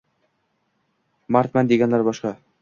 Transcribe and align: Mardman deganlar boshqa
Mardman 1.37 1.71
deganlar 1.75 2.07
boshqa 2.09 2.35